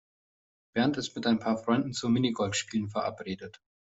Bernd 0.73 0.97
ist 0.97 1.13
mit 1.15 1.27
ein 1.27 1.37
paar 1.37 1.59
Freunden 1.59 1.93
zum 1.93 2.13
Minigolfspielen 2.13 2.89
verabredet. 2.89 3.61